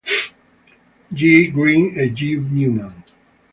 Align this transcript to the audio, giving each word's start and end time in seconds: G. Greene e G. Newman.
G. 1.17 1.51
Greene 1.51 1.93
e 1.95 2.11
G. 2.11 2.35
Newman. 2.37 3.03